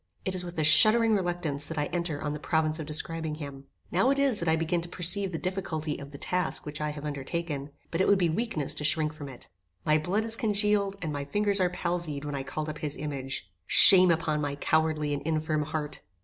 It 0.25 0.33
is 0.33 0.43
with 0.43 0.57
a 0.57 0.63
shuddering 0.63 1.13
reluctance 1.13 1.67
that 1.67 1.77
I 1.77 1.85
enter 1.93 2.19
on 2.19 2.33
the 2.33 2.39
province 2.39 2.79
of 2.79 2.87
describing 2.87 3.35
him. 3.35 3.65
Now 3.91 4.09
it 4.09 4.17
is 4.17 4.39
that 4.39 4.49
I 4.49 4.55
begin 4.55 4.81
to 4.81 4.89
perceive 4.89 5.31
the 5.31 5.37
difficulty 5.37 5.99
of 5.99 6.09
the 6.09 6.17
task 6.17 6.65
which 6.65 6.81
I 6.81 6.89
have 6.89 7.05
undertaken; 7.05 7.69
but 7.91 8.01
it 8.01 8.07
would 8.07 8.17
be 8.17 8.27
weakness 8.27 8.73
to 8.73 8.83
shrink 8.83 9.13
from 9.13 9.29
it. 9.29 9.47
My 9.85 9.99
blood 9.99 10.25
is 10.25 10.35
congealed: 10.35 10.95
and 11.03 11.13
my 11.13 11.25
fingers 11.25 11.61
are 11.61 11.69
palsied 11.69 12.25
when 12.25 12.33
I 12.33 12.41
call 12.41 12.67
up 12.67 12.79
his 12.79 12.97
image. 12.97 13.51
Shame 13.67 14.09
upon 14.09 14.41
my 14.41 14.55
cowardly 14.55 15.13
and 15.13 15.21
infirm 15.21 15.61
heart! 15.61 16.01